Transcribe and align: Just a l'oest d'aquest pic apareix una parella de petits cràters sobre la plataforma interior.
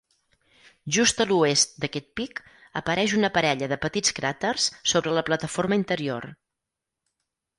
Just 0.95 1.19
a 1.23 1.27
l'oest 1.31 1.75
d'aquest 1.83 2.07
pic 2.19 2.39
apareix 2.81 3.13
una 3.19 3.31
parella 3.37 3.69
de 3.73 3.77
petits 3.85 4.15
cràters 4.21 4.67
sobre 4.93 5.13
la 5.19 5.25
plataforma 5.29 5.81
interior. 5.81 6.29